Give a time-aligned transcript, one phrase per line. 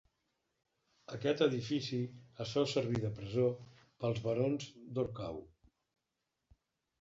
[1.17, 1.99] Aquest edifici
[2.45, 3.45] es féu servir de presó
[4.05, 5.39] pels barons d'Orcau.